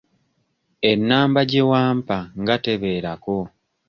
Enamba 0.91 1.41
gye 1.49 1.61
wampa 1.71 2.17
nga 2.41 2.55
tebeerako? 2.63 3.37